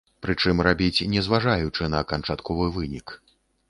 [0.25, 3.21] Прычым, рабіць, не зважаючы на канчатковы вынік.